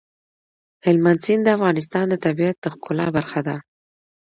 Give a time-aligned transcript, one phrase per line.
[0.85, 3.55] هلمند سیند د افغانستان د طبیعت د ښکلا برخه ده.